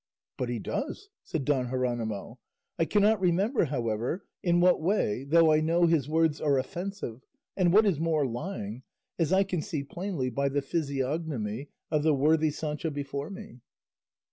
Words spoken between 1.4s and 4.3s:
Don Jeronimo; "I cannot remember, however,